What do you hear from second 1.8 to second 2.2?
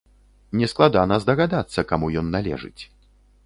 каму